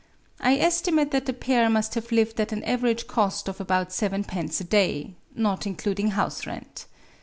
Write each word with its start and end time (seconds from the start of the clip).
I 0.39 0.55
estimate 0.57 1.11
that 1.11 1.27
the 1.27 1.31
pair 1.33 1.69
must 1.69 1.93
have 1.93 2.11
lived 2.11 2.39
at 2.41 2.51
an 2.51 2.63
average 2.63 3.05
cost 3.05 3.47
of 3.47 3.61
about 3.61 3.91
seven 3.93 4.23
pence 4.23 4.59
a 4.59 4.63
day, 4.63 5.13
not 5.35 5.67
including 5.67 6.07
house 6.07 6.47
rent. 6.47 6.87